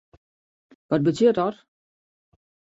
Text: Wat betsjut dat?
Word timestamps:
Wat 0.89 1.03
betsjut 1.05 1.35
dat? 1.41 1.57